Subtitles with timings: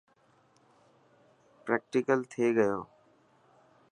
[1.63, 2.79] پريڪٽيڪل ٿئي گيو.